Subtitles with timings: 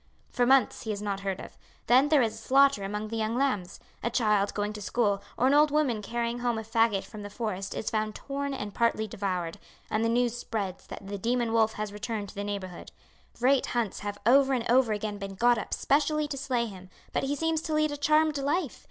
[0.31, 1.59] "For months he is not heard of.
[1.85, 3.79] Then there is slaughter among the young lambs.
[4.01, 7.29] A child going to school, or an old woman carrying home a faggot from the
[7.29, 9.59] forest is found torn and partly devoured,
[9.91, 12.91] and the news spreads that the demon wolf has returned to the neighbourhood.
[13.37, 17.25] Great hunts have over and over again been got up specially to slay him, but
[17.25, 18.79] he seems to lead a charmed life.